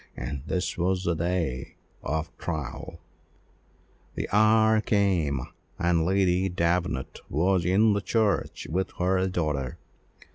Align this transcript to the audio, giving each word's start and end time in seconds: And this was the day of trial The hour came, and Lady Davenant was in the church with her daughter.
And 0.17 0.41
this 0.47 0.79
was 0.79 1.03
the 1.03 1.13
day 1.13 1.75
of 2.01 2.35
trial 2.39 2.99
The 4.15 4.27
hour 4.31 4.81
came, 4.81 5.41
and 5.77 6.03
Lady 6.03 6.49
Davenant 6.49 7.19
was 7.29 7.65
in 7.65 7.93
the 7.93 8.01
church 8.01 8.65
with 8.67 8.89
her 8.97 9.27
daughter. 9.27 9.77